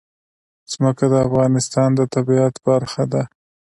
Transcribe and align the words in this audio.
ځمکه 0.71 1.05
د 1.11 1.13
افغانستان 1.27 1.89
د 1.95 2.01
طبیعت 2.13 2.55
برخه 2.67 3.03
ده. 3.13 3.23